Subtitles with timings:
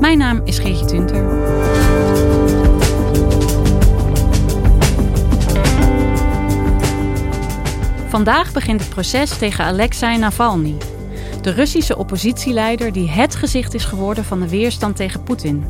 [0.00, 1.46] Mijn naam is Geetje Tunter.
[8.08, 10.76] Vandaag begint het proces tegen Alexei Navalny,
[11.42, 15.64] de Russische oppositieleider die het gezicht is geworden van de weerstand tegen Poetin.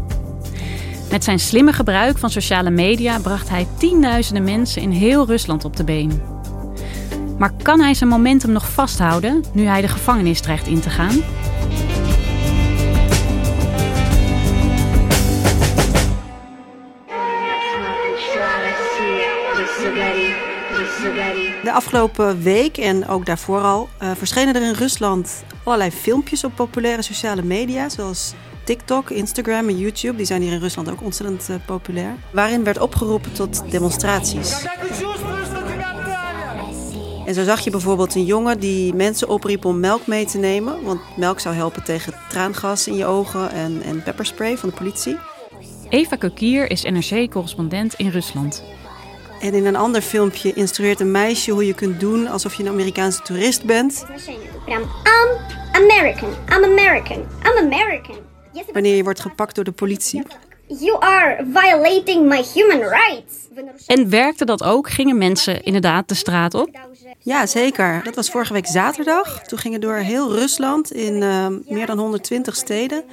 [1.10, 5.76] Met zijn slimme gebruik van sociale media bracht hij tienduizenden mensen in heel Rusland op
[5.76, 6.22] de been.
[7.38, 11.22] Maar kan hij zijn momentum nog vasthouden nu hij de gevangenis dreigt in te gaan?
[21.68, 26.52] De afgelopen week en ook daarvoor al uh, verschenen er in Rusland allerlei filmpjes op
[26.54, 30.16] populaire sociale media, zoals TikTok, Instagram en YouTube.
[30.16, 32.14] Die zijn hier in Rusland ook ontzettend uh, populair.
[32.32, 34.66] Waarin werd opgeroepen tot demonstraties.
[37.26, 40.82] En zo zag je bijvoorbeeld een jongen die mensen opriep om melk mee te nemen.
[40.82, 45.16] Want melk zou helpen tegen traangas in je ogen en, en pepperspray van de politie.
[45.88, 48.62] Eva Kokier is NRC-correspondent in Rusland.
[49.40, 52.68] En in een ander filmpje instrueert een meisje hoe je kunt doen alsof je een
[52.68, 54.04] Amerikaanse toerist bent.
[54.66, 54.84] I'm
[55.72, 58.16] American, I'm American, I'm American.
[58.72, 60.22] Wanneer je wordt gepakt door de politie.
[60.66, 63.34] You are violating my human rights.
[63.86, 64.90] En werkte dat ook?
[64.90, 66.68] Gingen mensen inderdaad de straat op?
[67.18, 68.00] Ja, zeker.
[68.04, 69.42] Dat was vorige week zaterdag.
[69.42, 73.04] Toen gingen door heel Rusland in uh, meer dan 120 steden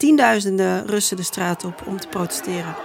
[0.00, 2.76] tienduizenden Russen de straat op om te protesteren.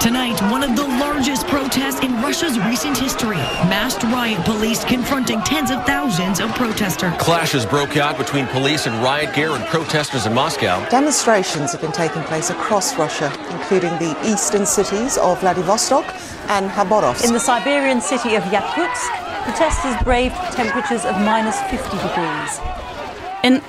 [0.00, 3.36] Tonight, one of the largest protests in Russia's recent history.
[3.68, 7.12] Masked riot police confronting tens of thousands of protesters.
[7.18, 10.86] Clashes broke out between police and riot gear and protesters in Moscow.
[10.90, 16.04] Demonstrations have been taking place across Russia, including the eastern cities of Vladivostok
[16.48, 17.24] and Khabarovsk.
[17.24, 19.10] In the Siberian city of Yakutsk,
[19.44, 22.60] protesters braved temperatures of minus 50 degrees.
[23.42, 23.62] En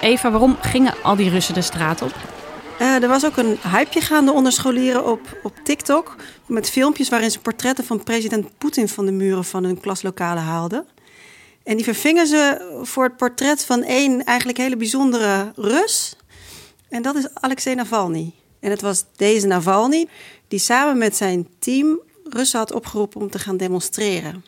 [0.00, 2.14] Eva, waarom gingen al die Russen de straat op?
[2.82, 6.16] Uh, er was ook een hypeje gaande onder scholieren op, op TikTok.
[6.46, 10.86] Met filmpjes waarin ze portretten van president Poetin van de muren van hun klaslokalen haalden.
[11.62, 16.16] En die vervingen ze voor het portret van één eigenlijk hele bijzondere Rus.
[16.88, 18.32] En dat is Alexei Navalny.
[18.60, 20.06] En het was deze Navalny
[20.48, 24.44] die samen met zijn team Russen had opgeroepen om te gaan demonstreren.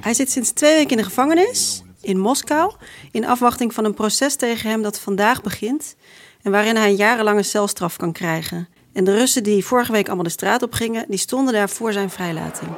[0.00, 2.72] Hij zit sinds twee weken in de gevangenis in Moskou
[3.10, 5.96] in afwachting van een proces tegen hem dat vandaag begint
[6.42, 8.68] en waarin hij een jarenlange celstraf kan krijgen.
[8.92, 11.92] En de Russen die vorige week allemaal de straat op gingen, die stonden daar voor
[11.92, 12.70] zijn vrijlating.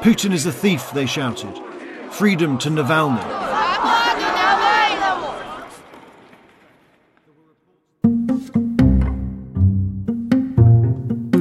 [0.00, 1.60] Putin is a thief, they shouted.
[2.10, 3.51] Freedom to Navalny.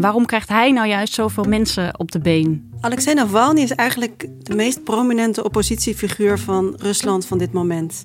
[0.02, 2.72] Waarom krijgt hij nou juist zoveel mensen op de been?
[2.80, 8.02] Alexei Navalny is eigenlijk de meest prominente oppositiefiguur van Rusland van dit moment.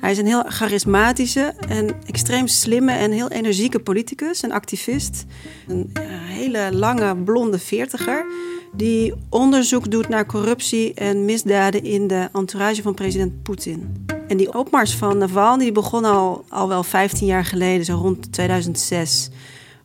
[0.00, 5.24] Hij is een heel charismatische en extreem slimme en heel energieke politicus en activist.
[5.66, 5.90] Een
[6.26, 8.26] hele lange blonde veertiger
[8.72, 14.06] die onderzoek doet naar corruptie en misdaden in de entourage van president Poetin.
[14.28, 19.30] En die opmars van Navalny begon al, al wel 15 jaar geleden, zo rond 2006.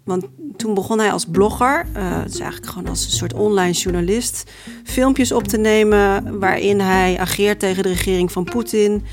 [0.03, 0.25] Want
[0.57, 4.51] toen begon hij als blogger, uh, dus eigenlijk gewoon als een soort online journalist,
[4.83, 9.03] filmpjes op te nemen waarin hij ageert tegen de regering van Poetin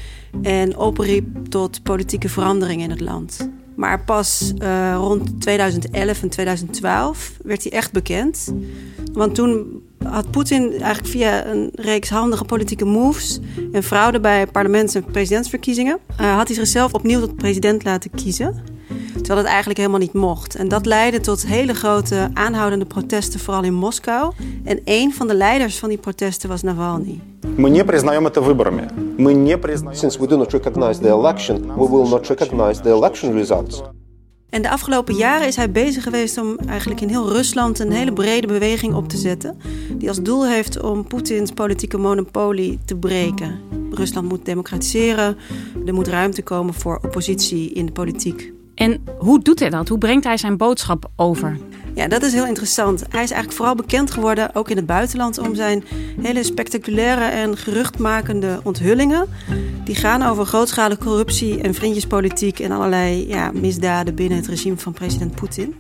[0.43, 3.49] en opriep tot politieke verandering in het land.
[3.75, 8.55] Maar pas uh, rond 2011 en 2012 werd hij echt bekend.
[9.13, 13.41] Want toen had Poetin eigenlijk via een reeks handige politieke moves
[13.73, 18.80] en fraude bij parlements- en presidentsverkiezingen, uh, had hij zichzelf opnieuw tot president laten kiezen
[19.15, 20.55] terwijl het eigenlijk helemaal niet mocht.
[20.55, 24.33] En dat leidde tot hele grote aanhoudende protesten, vooral in Moskou.
[24.65, 27.21] En een van de leiders van die protesten was Navalny.
[29.91, 33.83] Since we do not recognize the election, we will not recognize the election results.
[34.51, 38.13] En de afgelopen jaren is hij bezig geweest om eigenlijk in heel Rusland een hele
[38.13, 39.59] brede beweging op te zetten.
[39.93, 43.61] Die als doel heeft om Poetins politieke monopolie te breken.
[43.91, 45.37] Rusland moet democratiseren,
[45.87, 48.53] er moet ruimte komen voor oppositie in de politiek.
[48.81, 49.89] En hoe doet hij dat?
[49.89, 51.59] Hoe brengt hij zijn boodschap over?
[51.95, 53.01] Ja, dat is heel interessant.
[53.01, 55.85] Hij is eigenlijk vooral bekend geworden, ook in het buitenland, om zijn
[56.21, 59.29] hele spectaculaire en geruchtmakende onthullingen.
[59.85, 64.93] Die gaan over grootschalige corruptie en vriendjespolitiek en allerlei ja, misdaden binnen het regime van
[64.93, 65.75] president Poetin.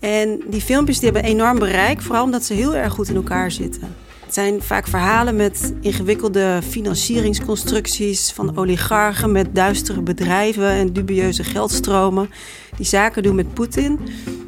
[0.00, 3.50] En die filmpjes die hebben enorm bereik, vooral omdat ze heel erg goed in elkaar
[3.50, 3.94] zitten.
[4.32, 12.30] Het zijn vaak verhalen met ingewikkelde financieringsconstructies van oligarchen met duistere bedrijven en dubieuze geldstromen
[12.76, 13.98] die zaken doen met Poetin.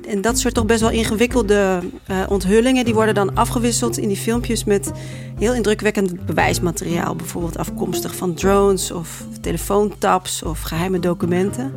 [0.08, 4.16] En dat soort toch best wel ingewikkelde uh, onthullingen, die worden dan afgewisseld in die
[4.16, 4.92] filmpjes met
[5.38, 11.72] heel indrukwekkend bewijsmateriaal, bijvoorbeeld afkomstig van drones of telefoontaps of geheime documenten.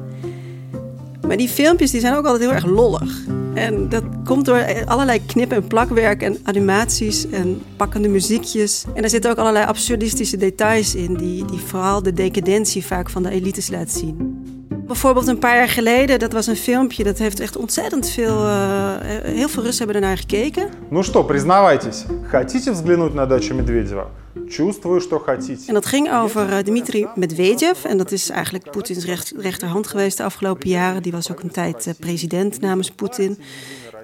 [1.27, 3.36] Maar die filmpjes die zijn ook altijd heel erg lollig.
[3.56, 8.84] En dat komt door allerlei knip- en plakwerk en animaties en pakkende muziekjes.
[8.94, 13.22] En er zitten ook allerlei absurdistische details in, die, die vooral de decadentie vaak van
[13.22, 14.40] de elites laat zien.
[14.86, 18.90] Bijvoorbeeld een paar jaar geleden, dat was een filmpje, dat heeft echt ontzettend veel, uh,
[19.22, 20.68] heel veel Russen hebben ernaar gekeken.
[20.90, 24.06] Ну что, признавайтесь, хотите взглянуть на дачу Медведева?
[24.48, 25.66] Чувствую, что хотите.
[25.66, 27.84] En dat ging over uh, Dmitri Medvedev.
[27.84, 31.02] En dat is eigenlijk Poetins recht, rechterhand geweest de afgelopen jaren.
[31.02, 33.38] Die was ook een tijd uh, president namens Poetin.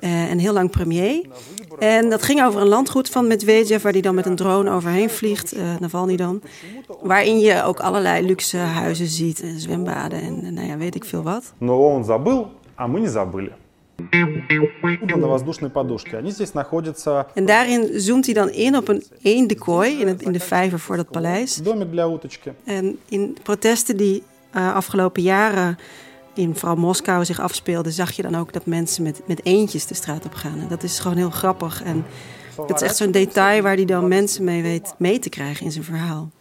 [0.00, 1.26] Uh, en heel lang premier.
[1.78, 5.10] En dat ging over een landgoed van Medvedev, waar hij dan met een drone overheen
[5.10, 6.42] vliegt, uh, Navalny dan.
[7.02, 11.04] Waarin je ook allerlei luxe huizen ziet, en zwembaden en, en nou ja, weet ik
[11.04, 11.52] veel wat.
[11.58, 12.46] Но он забыл,
[12.76, 13.52] а мы не забыли.
[17.33, 20.95] En daarin zoomt hij dan in op een eendekooi in, het, in de vijver voor
[20.97, 21.61] dat paleis.
[22.63, 24.23] En in protesten die
[24.55, 25.77] uh, afgelopen jaren
[26.33, 29.94] in vooral Moskou zich afspeelden, zag je dan ook dat mensen met, met eentjes de
[29.94, 30.59] straat op gaan.
[30.59, 31.83] En dat is gewoon heel grappig.
[31.83, 32.05] En
[32.55, 35.71] dat is echt zo'n detail waar hij dan mensen mee weet mee te krijgen in
[35.71, 36.31] zijn verhaal.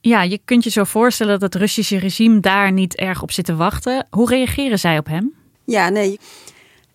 [0.00, 3.44] Ja, je kunt je zo voorstellen dat het Russische regime daar niet erg op zit
[3.44, 4.06] te wachten.
[4.10, 5.32] Hoe reageren zij op hem?
[5.64, 6.18] Ja, nee.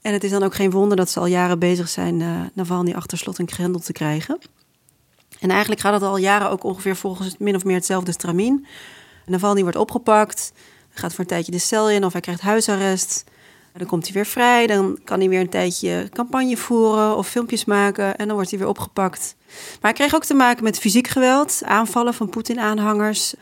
[0.02, 2.94] En het is dan ook geen wonder dat ze al jaren bezig zijn uh, Navalny
[2.94, 4.40] achter slot en grendel te krijgen.
[5.40, 8.66] En eigenlijk gaat het al jaren ook ongeveer volgens min of meer hetzelfde stramien.
[9.26, 10.52] Navalny wordt opgepakt,
[10.90, 13.24] gaat voor een tijdje de cel in of hij krijgt huisarrest.
[13.74, 17.66] Dan komt hij weer vrij, dan kan hij weer een tijdje campagne voeren of filmpjes
[17.66, 19.36] maken en dan wordt hij weer opgepakt.
[19.48, 23.34] Maar hij kreeg ook te maken met fysiek geweld, aanvallen van Poetin-aanhangers.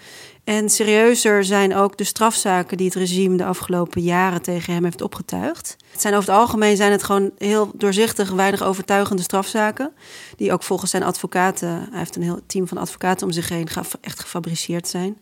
[0.46, 5.02] En serieuzer zijn ook de strafzaken die het regime de afgelopen jaren tegen hem heeft
[5.02, 5.76] opgetuigd.
[5.92, 9.92] Het zijn over het algemeen zijn het gewoon heel doorzichtig, weinig overtuigende strafzaken.
[10.36, 13.68] Die ook volgens zijn advocaten, hij heeft een heel team van advocaten om zich heen,
[14.02, 15.18] echt gefabriceerd zijn.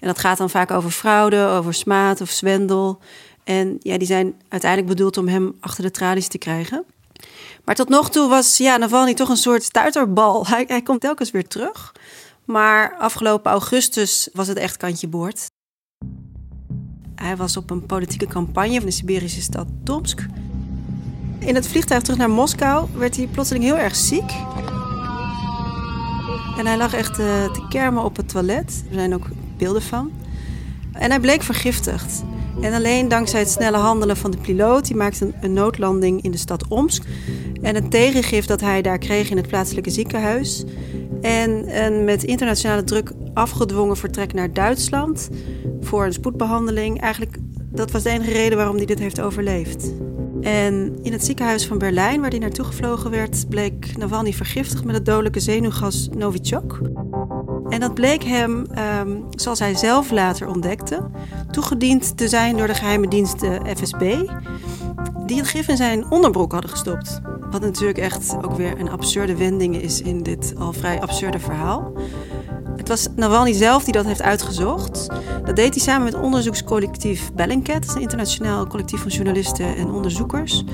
[0.00, 2.98] En dat gaat dan vaak over fraude, over smaad of zwendel.
[3.44, 6.84] En ja, die zijn uiteindelijk bedoeld om hem achter de tralies te krijgen.
[7.64, 10.46] Maar tot nog toe was ja, Navalny toch een soort stuiterbal.
[10.46, 11.92] Hij, hij komt telkens weer terug.
[12.50, 15.46] Maar afgelopen augustus was het echt kantje boord.
[17.14, 20.26] Hij was op een politieke campagne van de Siberische stad Tomsk.
[21.38, 24.30] In het vliegtuig terug naar Moskou werd hij plotseling heel erg ziek.
[26.58, 28.84] En hij lag echt uh, te kermen op het toilet.
[28.88, 30.12] Er zijn ook beelden van.
[30.92, 32.22] En hij bleek vergiftigd.
[32.60, 36.36] En alleen dankzij het snelle handelen van de piloot, die maakte een noodlanding in de
[36.36, 37.04] stad Omsk.
[37.62, 40.64] En het tegengif dat hij daar kreeg in het plaatselijke ziekenhuis.
[41.20, 45.28] En een met internationale druk afgedwongen vertrek naar Duitsland
[45.80, 47.00] voor een spoedbehandeling.
[47.00, 47.36] Eigenlijk,
[47.72, 49.92] dat was de enige reden waarom hij dit heeft overleefd.
[50.40, 54.94] En in het ziekenhuis van Berlijn, waar hij naartoe gevlogen werd, bleek Navalny vergiftigd met
[54.94, 56.80] het dodelijke zenuwgas Novichok.
[57.68, 58.66] En dat bleek hem,
[59.06, 61.10] um, zoals hij zelf later ontdekte,
[61.50, 64.00] toegediend te zijn door de geheime dienst de FSB,
[65.26, 67.20] die het gif in zijn onderbroek hadden gestopt.
[67.50, 71.92] Wat natuurlijk echt ook weer een absurde wending is in dit al vrij absurde verhaal.
[72.76, 75.08] Het was Navalny zelf die dat heeft uitgezocht.
[75.44, 77.74] Dat deed hij samen met onderzoekscollectief Bellingcat.
[77.74, 80.64] Dat is een internationaal collectief van journalisten en onderzoekers.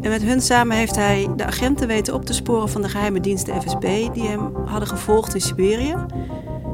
[0.00, 3.20] En met hun samen heeft hij de agenten weten op te sporen van de geheime
[3.20, 4.12] dienst de FSB...
[4.12, 5.96] die hem hadden gevolgd in Siberië.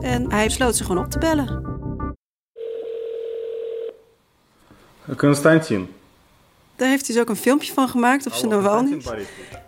[0.01, 1.67] En hij besloot ze gewoon op te bellen.
[5.17, 5.89] Constantin,
[6.78, 9.02] Daar heeft hij dus ook een filmpje van gemaakt op zijn Navalny.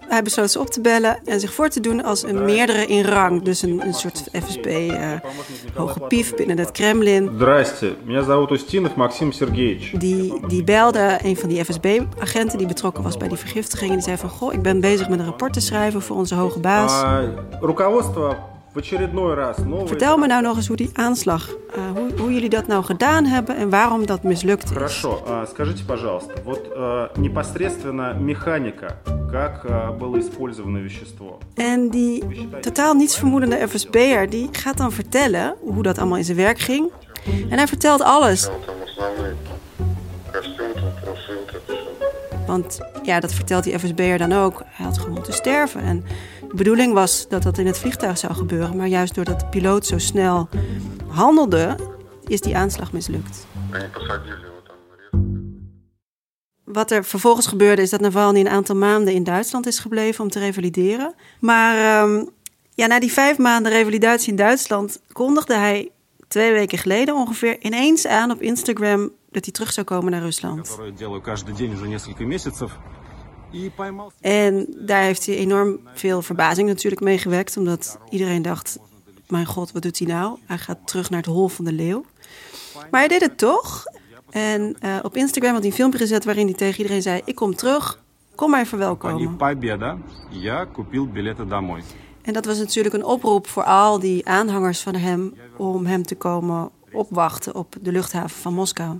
[0.07, 3.03] Hij besloot ze op te bellen en zich voor te doen als een meerdere in
[3.03, 3.41] rang.
[3.41, 5.11] Dus een, een soort FSB, uh,
[5.75, 7.29] hoge pief binnen het Kremlin.
[7.35, 9.91] Здрасте, меня зовут Устинов Максим Сергеевич.
[9.97, 13.89] Die, die belde een van die FSB-agenten die betrokken was bij die vergiftiging.
[13.89, 16.35] En die zei van, goh, ik ben bezig met een rapport te schrijven voor onze
[16.35, 17.03] hoge baas.
[17.03, 17.19] Uh,
[17.59, 18.35] руководство
[18.73, 19.87] в очередной раз новые...
[19.87, 23.25] Vertel me nou nog eens hoe die aanslag, uh, hoe, hoe jullie dat nou gedaan
[23.25, 24.71] hebben en waarom dat mislukt is.
[24.71, 28.97] Хорошо, uh, скажите, пожалуйста, вот uh, непосредственно механика,
[29.31, 31.39] как uh, было использовано вещество?
[31.53, 32.23] En die
[32.61, 36.91] totaal niets vermoedende FSB'er, die gaat dan vertellen hoe dat allemaal in zijn werk ging.
[37.49, 38.49] En hij vertelt alles.
[42.47, 44.63] Want ja, dat vertelt die FSB'er dan ook.
[44.65, 45.81] Hij had gewoon moeten sterven.
[45.81, 46.05] En
[46.50, 48.76] de bedoeling was dat dat in het vliegtuig zou gebeuren.
[48.76, 50.48] Maar juist doordat de piloot zo snel
[51.06, 51.76] handelde,
[52.26, 53.46] is die aanslag mislukt.
[56.64, 60.30] Wat er vervolgens gebeurde is dat Navalny een aantal maanden in Duitsland is gebleven om
[60.30, 61.14] te revalideren.
[61.40, 62.28] Maar um,
[62.74, 65.90] ja, na die vijf maanden revalidatie in Duitsland kondigde hij
[66.28, 70.78] twee weken geleden ongeveer ineens aan op Instagram dat hij terug zou komen naar Rusland.
[74.20, 78.78] En daar heeft hij enorm veel verbazing natuurlijk mee gewekt, omdat iedereen dacht:
[79.28, 80.38] mijn god, wat doet hij nou?
[80.46, 82.04] Hij gaat terug naar het hol van de leeuw.
[82.90, 83.84] Maar hij deed het toch.
[84.30, 87.34] En uh, op Instagram had hij een filmpje gezet waarin hij tegen iedereen zei: Ik
[87.34, 88.02] kom terug,
[88.34, 89.36] kom mij verwelkomen.
[92.22, 96.14] En dat was natuurlijk een oproep voor al die aanhangers van hem om hem te
[96.14, 98.98] komen opwachten op de luchthaven van Moskou.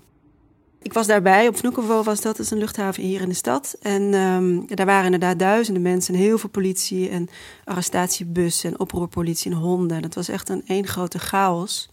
[0.82, 3.76] Ik was daarbij, op Vnukovo was dat, is een luchthaven hier in de stad.
[3.82, 7.28] En um, daar waren inderdaad duizenden mensen en heel veel politie en
[7.64, 10.02] arrestatiebussen en oproerpolitie en honden.
[10.02, 11.88] Dat was echt een één grote chaos.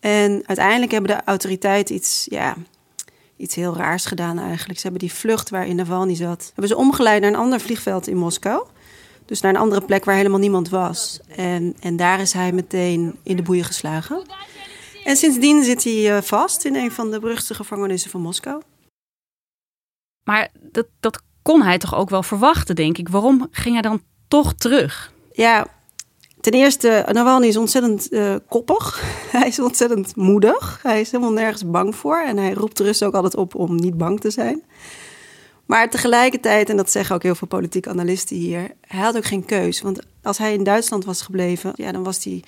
[0.00, 2.56] En uiteindelijk hebben de autoriteiten iets, ja,
[3.36, 4.78] iets heel raars gedaan eigenlijk.
[4.78, 8.16] Ze hebben die vlucht waarin Navalny zat, hebben ze omgeleid naar een ander vliegveld in
[8.16, 8.66] Moskou.
[9.26, 11.20] Dus naar een andere plek waar helemaal niemand was.
[11.36, 14.22] En, en daar is hij meteen in de boeien geslagen.
[15.04, 18.62] En sindsdien zit hij vast in een van de beruchte gevangenissen van Moskou.
[20.24, 23.08] Maar dat, dat kon hij toch ook wel verwachten, denk ik.
[23.08, 25.12] Waarom ging hij dan toch terug?
[25.32, 25.66] Ja,
[26.40, 29.02] ten eerste, Navalny is ontzettend uh, koppig.
[29.38, 30.78] hij is ontzettend moedig.
[30.82, 32.18] Hij is helemaal nergens bang voor.
[32.18, 34.64] En hij roept de Russen ook altijd op om niet bang te zijn.
[35.66, 39.44] Maar tegelijkertijd, en dat zeggen ook heel veel politieke analisten hier, hij had ook geen
[39.44, 39.80] keus.
[39.80, 42.42] Want als hij in Duitsland was gebleven, ja, dan was hij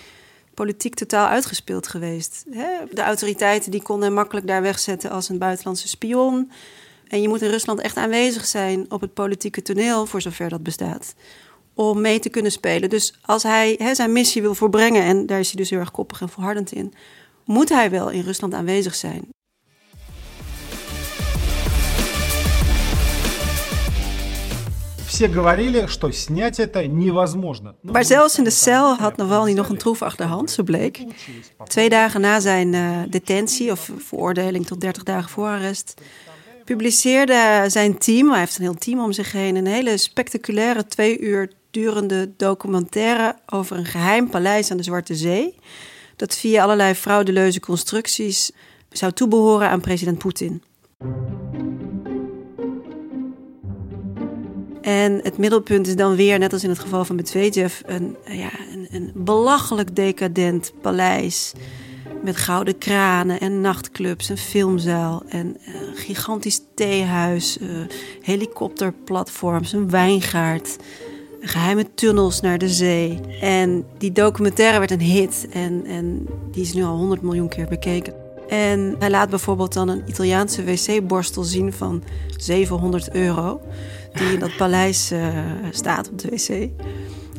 [0.56, 2.44] politiek totaal uitgespeeld geweest.
[2.90, 6.50] De autoriteiten die konden hem makkelijk daar wegzetten als een buitenlandse spion.
[7.08, 10.62] En je moet in Rusland echt aanwezig zijn op het politieke toneel, voor zover dat
[10.62, 11.14] bestaat,
[11.74, 12.90] om mee te kunnen spelen.
[12.90, 16.20] Dus als hij zijn missie wil voorbrengen, en daar is hij dus heel erg koppig
[16.20, 16.94] en volhardend in,
[17.44, 19.34] moet hij wel in Rusland aanwezig zijn.
[25.15, 27.75] Все говорили, что снять это невозможно.
[27.81, 31.03] Maar zelfs in de cel had Navalny nog een troef achter de hand, zo bleek.
[31.63, 35.93] Twee dagen na zijn uh, detentie of veroordeling tot 30 dagen voorarrest
[36.71, 41.19] publiceerde zijn team, hij heeft een heel team om zich heen, een hele spectaculaire twee
[41.19, 45.55] uur durende documentaire over een geheim paleis aan de Zwarte Zee.
[46.15, 48.51] Dat via allerlei fraudeleuze constructies
[48.89, 50.63] zou toebehoren aan president Poetin.
[54.86, 58.50] En het middelpunt is dan weer, net als in het geval van Medvedev, een, ja,
[58.90, 61.52] een, belachelijk decadent paleis.
[62.22, 67.68] Met gouden kranen en nachtclubs, een filmzaal en een gigantisch theehuis, uh,
[68.20, 70.76] helikopterplatforms, een wijngaard,
[71.40, 73.20] geheime tunnels naar de zee.
[73.40, 77.68] En die documentaire werd een hit en, en die is nu al 100 miljoen keer
[77.68, 78.25] bekeken.
[78.48, 82.02] En hij laat bijvoorbeeld dan een Italiaanse wc-borstel zien van
[82.36, 83.60] 700 euro
[84.12, 85.28] die in dat paleis uh,
[85.70, 86.70] staat op de wc.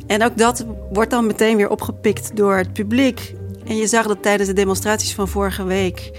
[0.07, 3.33] En ook dat wordt dan meteen weer opgepikt door het publiek.
[3.65, 6.11] En je zag dat tijdens de demonstraties van vorige week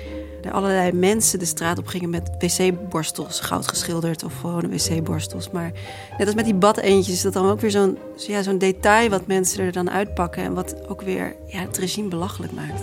[0.42, 5.50] er allerlei mensen de straat op gingen met wc-borstels, goud geschilderd of gewone wc-borstels.
[5.50, 5.72] Maar
[6.18, 9.26] net als met die badeentjes is dat dan ook weer zo'n ja, zo'n detail wat
[9.26, 12.82] mensen er dan uitpakken en wat ook weer ja, het regime belachelijk maakt.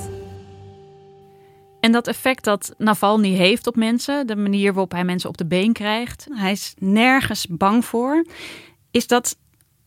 [1.86, 5.46] En dat effect dat Navalny heeft op mensen, de manier waarop hij mensen op de
[5.46, 8.26] been krijgt, hij is nergens bang voor.
[8.92, 9.38] Is dat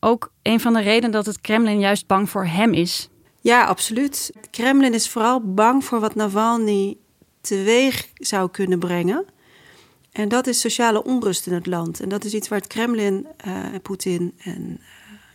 [0.00, 3.08] ook een van de redenen dat het Kremlin juist bang voor hem is?
[3.40, 4.30] Ja, absoluut.
[4.34, 6.96] Het Kremlin is vooral bang voor wat Navalny
[7.40, 9.24] teweeg zou kunnen brengen.
[10.12, 12.00] En dat is sociale onrust in het land.
[12.00, 14.86] En dat is iets waar het Kremlin, uh, Poetin en uh,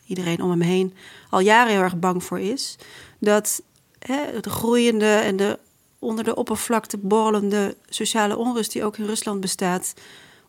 [0.08, 0.94] iedereen om hem heen
[1.30, 2.78] al jaren heel erg bang voor is.
[3.20, 3.62] Dat
[4.00, 5.60] hè, de groeiende en de
[6.04, 9.94] onder de oppervlakte borrelende sociale onrust die ook in Rusland bestaat,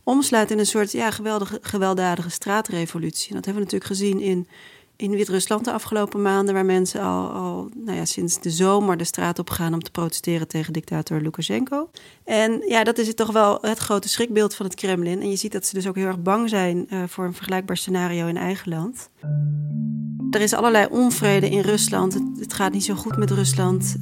[0.02, 3.28] omslaat in een soort ja, geweldige, gewelddadige straatrevolutie.
[3.28, 4.48] En dat hebben we natuurlijk gezien in
[4.96, 9.04] in Wit-Rusland de afgelopen maanden, waar mensen al, al nou ja, sinds de zomer de
[9.04, 11.90] straat op gaan om te protesteren tegen dictator Lukashenko.
[12.24, 15.20] En ja, dat is toch wel het grote schrikbeeld van het Kremlin.
[15.20, 17.76] En je ziet dat ze dus ook heel erg bang zijn uh, voor een vergelijkbaar
[17.76, 19.10] scenario in eigen land.
[20.30, 22.14] Er is allerlei onvrede in Rusland.
[22.14, 23.96] Het, het gaat niet zo goed met Rusland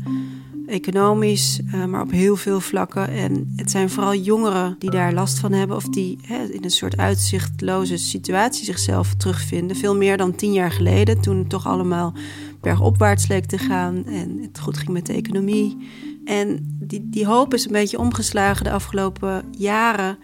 [0.73, 3.09] economisch, uh, maar op heel veel vlakken.
[3.09, 6.71] En het zijn vooral jongeren die daar last van hebben of die hè, in een
[6.71, 9.77] soort uitzichtloze situatie zichzelf terugvinden.
[9.77, 12.15] Veel meer dan tien jaar geleden, toen het toch allemaal
[12.61, 15.77] bergopwaarts leek te gaan en het goed ging met de economie.
[16.25, 20.19] En die, die hoop is een beetje omgeslagen de afgelopen jaren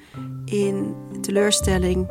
[0.45, 2.07] in teleurstelling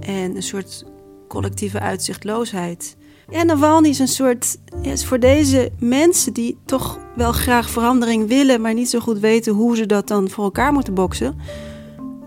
[0.00, 0.84] en een soort
[1.28, 2.96] collectieve uitzichtloosheid.
[3.30, 4.58] Ja, Navalny is een soort.
[4.82, 9.52] Is voor deze mensen die toch wel graag verandering willen, maar niet zo goed weten
[9.52, 11.38] hoe ze dat dan voor elkaar moeten boksen.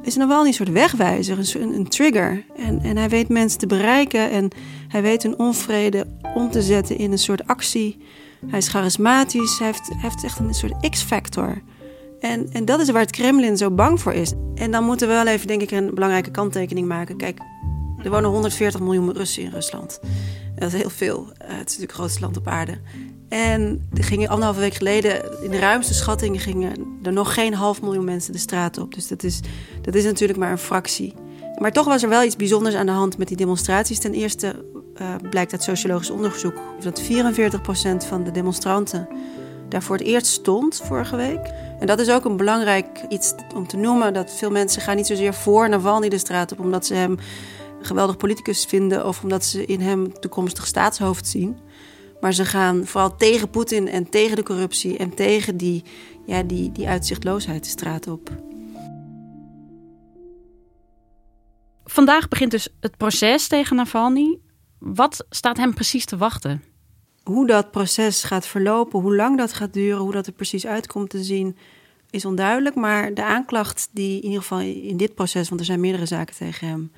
[0.04, 2.46] Is Navalny een soort wegwijzer, een, een trigger.
[2.56, 4.50] En, en hij weet mensen te bereiken en
[4.88, 7.98] hij weet hun onvrede om te zetten in een soort actie.
[8.46, 11.62] Hij is charismatisch, hij heeft, heeft echt een soort X-factor.
[12.20, 14.34] En, en dat is waar het Kremlin zo bang voor is.
[14.56, 17.18] En dan moeten we wel even, denk ik, een belangrijke kanttekening maken.
[17.18, 17.40] Kijk,
[18.04, 20.00] er wonen 140 miljoen Russen in Rusland.
[20.64, 21.20] Dat is heel veel.
[21.20, 22.78] Uh, het is natuurlijk het grootste land op aarde.
[23.30, 28.04] En gingen anderhalve week geleden, in de ruimste schattingen, gingen er nog geen half miljoen
[28.04, 28.94] mensen de straat op.
[28.94, 29.40] Dus dat is,
[29.82, 31.14] dat is natuurlijk maar een fractie.
[31.58, 34.00] Maar toch was er wel iets bijzonders aan de hand met die demonstraties.
[34.00, 34.66] Ten eerste
[35.02, 37.06] uh, blijkt uit sociologisch onderzoek dat 44%
[38.08, 39.08] van de demonstranten
[39.70, 41.52] daar voor het eerst stond vorige week.
[41.80, 44.14] En dat is ook een belangrijk iets om te noemen.
[44.14, 47.18] Dat veel mensen gaan niet zozeer voor Navalny de straat op, omdat ze hem
[47.86, 51.58] geweldig politicus vinden of omdat ze in hem toekomstig staatshoofd zien.
[52.22, 55.84] Maar ze gaan vooral tegen Poetin en tegen de corruptie en tegen die,
[56.26, 58.30] ja, die, die uitzichtloosheid de straat op.
[61.86, 64.40] Vandaag begint dus het proces tegen Navalny.
[64.80, 66.64] Wat staat hem precies te wachten?
[67.24, 71.10] Hoe dat proces gaat verlopen, hoe lang dat gaat duren, hoe dat er precies uitkomt
[71.10, 71.58] te zien,
[72.10, 72.76] is onduidelijk.
[72.76, 76.36] Maar de aanklacht die in ieder geval in dit proces, want er zijn meerdere zaken
[76.36, 76.92] tegen hem,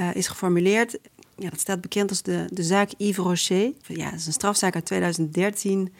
[0.00, 0.98] uh, is geformuleerd.
[1.36, 3.72] Ja, dat staat bekend als de, de zaak Yves Rocher.
[3.86, 5.92] Ja, dat is een strafzaak uit 2013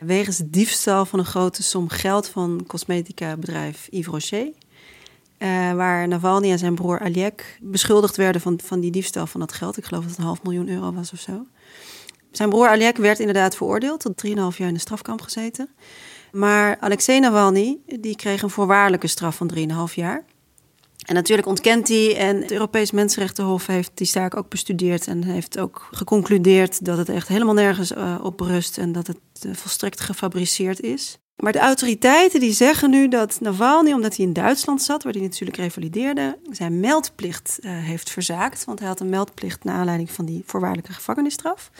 [0.00, 4.50] wegens diefstal van een grote som geld van cosmetica bedrijf Yves Rocher.
[5.38, 9.52] Uh, waar Navalny en zijn broer Aliek beschuldigd werden van, van die diefstal van dat
[9.52, 9.76] geld.
[9.76, 11.46] Ik geloof dat het een half miljoen euro was of zo.
[12.30, 15.68] Zijn broer Aliek werd inderdaad veroordeeld, tot 3,5 jaar in de strafkamp gezeten.
[16.32, 19.50] Maar Alexei Navalny die kreeg een voorwaardelijke straf van
[19.88, 20.24] 3,5 jaar.
[21.06, 22.16] En natuurlijk ontkent hij.
[22.16, 25.06] En het Europees Mensenrechtenhof heeft die zaak ook bestudeerd.
[25.06, 28.78] En heeft ook geconcludeerd dat het echt helemaal nergens uh, op rust.
[28.78, 31.18] En dat het uh, volstrekt gefabriceerd is.
[31.36, 35.22] Maar de autoriteiten die zeggen nu dat Navalny, omdat hij in Duitsland zat, waar hij
[35.22, 38.64] natuurlijk revalideerde, zijn meldplicht uh, heeft verzaakt.
[38.64, 41.70] Want hij had een meldplicht naar aanleiding van die voorwaardelijke gevangenisstraf.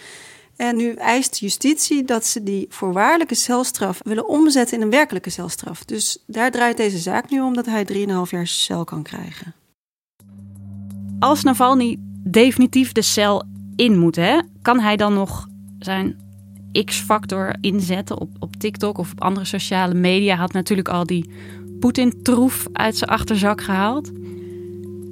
[0.59, 5.85] En nu eist justitie dat ze die voorwaardelijke celstraf willen omzetten in een werkelijke celstraf.
[5.85, 9.55] Dus daar draait deze zaak nu om dat hij 3,5 jaar cel kan krijgen.
[11.19, 13.43] Als Navalny definitief de cel
[13.77, 16.21] in moet, hè, kan hij dan nog zijn
[16.85, 20.37] X-factor inzetten op, op TikTok of op andere sociale media?
[20.37, 21.31] Had natuurlijk al die
[21.81, 24.11] Poetin-troef uit zijn achterzak gehaald.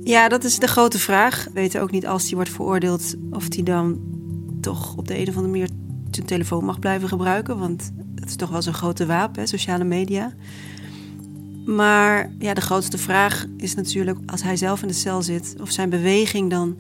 [0.03, 1.45] Ja, dat is de grote vraag.
[1.45, 4.15] We weten ook niet als hij wordt veroordeeld of hij dan
[4.66, 5.68] toch op de een of andere manier
[6.11, 7.59] zijn telefoon mag blijven gebruiken.
[7.59, 10.35] Want het is toch wel zo'n grote wapen, sociale media.
[11.66, 15.70] Maar ja, de grootste vraag is natuurlijk als hij zelf in de cel zit, of
[15.70, 16.76] zijn beweging dan,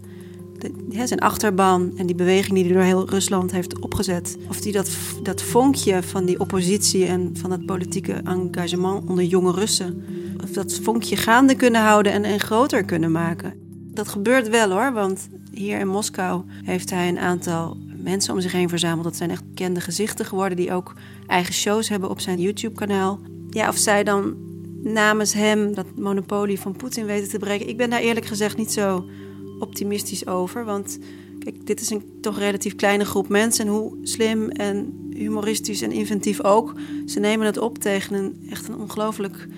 [1.04, 4.90] zijn achterban en die beweging die hij door heel Rusland heeft opgezet, of die dat,
[5.22, 10.04] dat vonkje van die oppositie en van het politieke engagement onder jonge Russen,
[10.44, 13.54] of dat vonkje gaande kunnen houden en, en groter kunnen maken.
[13.92, 18.52] Dat gebeurt wel hoor, want hier in Moskou heeft hij een aantal mensen om zich
[18.52, 19.04] heen verzameld.
[19.04, 20.94] Dat zijn echt bekende gezichten geworden die ook
[21.26, 23.20] eigen shows hebben op zijn YouTube-kanaal.
[23.50, 24.36] Ja, of zij dan
[24.82, 27.68] namens hem dat monopolie van Poetin weten te breken.
[27.68, 29.04] Ik ben daar eerlijk gezegd niet zo
[29.58, 30.64] optimistisch over.
[30.64, 30.98] Want
[31.38, 33.66] kijk, dit is een toch relatief kleine groep mensen.
[33.66, 36.74] En hoe slim en humoristisch en inventief ook.
[37.06, 39.48] Ze nemen het op tegen een echt een ongelooflijk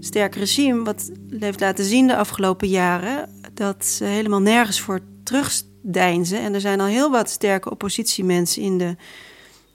[0.00, 0.84] sterk regime.
[0.84, 5.00] Wat heeft laten zien de afgelopen jaren dat ze helemaal nergens voor
[5.30, 6.40] terugdeinzen.
[6.40, 8.96] En er zijn al heel wat sterke oppositiemensen in de,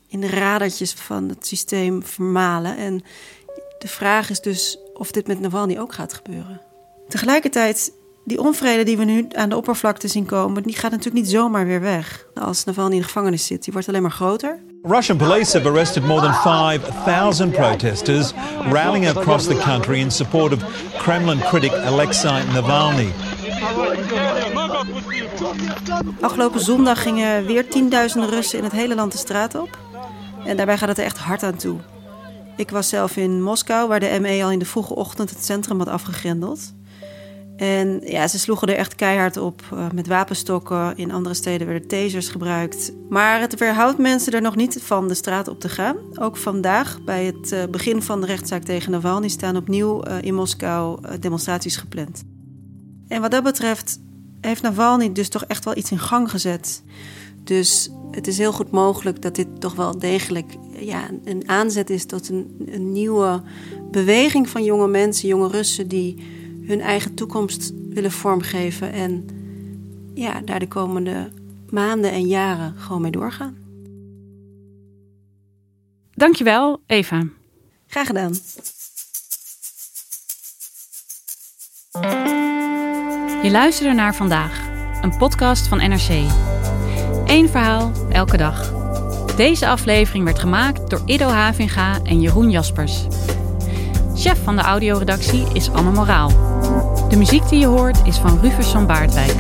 [0.08, 2.78] in de radertjes van het systeem vermalen.
[2.78, 3.04] En
[3.80, 6.62] de vraag is dus of dit met Navalny ook gaat gebeuren.
[7.08, 7.92] Tegelijkertijd,
[8.26, 11.66] die onvrede die we nu aan de oppervlakte zien komen, die gaat natuurlijk niet zomaar
[11.66, 12.28] weer weg.
[12.34, 14.60] Als Navalny in de gevangenis zit, die wordt alleen maar groter.
[14.84, 18.34] Russian police have arrested more than 5,000 protesters
[18.72, 20.60] rallying across the country in support of
[20.98, 23.12] Kremlin critic Alexei Navalny.
[26.22, 29.80] Afgelopen zondag gingen weer tienduizenden Russen in het hele land de straat op.
[30.46, 31.78] En daarbij gaat het er echt hard aan toe.
[32.58, 35.78] Ik was zelf in Moskou, waar de ME al in de vroege ochtend het centrum
[35.78, 36.74] had afgegrendeld.
[37.58, 40.98] En ja, ze sloegen er echt keihard op uh, met wapenstokken.
[40.98, 42.92] In andere steden werden tasers gebruikt.
[43.10, 45.96] Maar het weerhoudt mensen er nog niet van de straat op te gaan.
[46.20, 50.36] Ook vandaag, bij het uh, begin van de rechtszaak tegen Navalny, staan opnieuw uh, in
[50.36, 52.35] Moskou demonstraties gepland.
[53.08, 54.00] En wat dat betreft
[54.42, 56.84] heeft Navalny dus toch echt wel iets in gang gezet.
[57.44, 62.06] Dus het is heel goed mogelijk dat dit toch wel degelijk ja, een aanzet is
[62.06, 63.42] tot een, een nieuwe
[63.92, 66.24] beweging van jonge mensen, jonge Russen die
[66.66, 69.26] hun eigen toekomst willen vormgeven en
[70.14, 71.30] ja, daar de komende
[71.70, 73.58] maanden en jaren gewoon mee doorgaan.
[76.12, 77.28] Dankjewel, Eva.
[77.88, 78.34] Graag gedaan.
[83.46, 84.60] Je luisterde naar vandaag,
[85.02, 86.10] een podcast van NRC.
[87.26, 88.74] Eén verhaal, elke dag.
[89.36, 93.08] Deze aflevering werd gemaakt door Ido Havinga en Jeroen Jaspers.
[94.16, 96.30] Chef van de audioredactie is Anne Moraal.
[97.10, 99.36] De muziek die je hoort is van Rufus van Baardwijk.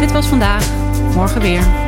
[0.00, 0.66] Dit was vandaag,
[1.14, 1.87] morgen weer.